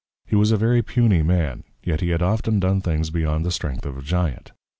He 0.25 0.35
was 0.35 0.49
a 0.51 0.57
very 0.57 0.81
Puny 0.81 1.21
Man, 1.21 1.63
yet 1.83 2.01
he 2.01 2.09
had 2.09 2.23
often 2.23 2.59
done 2.59 2.81
things 2.81 3.11
beyond 3.11 3.45
the 3.45 3.51
strength 3.51 3.85
of 3.85 3.99
a 3.99 4.01
Giant. 4.01 4.51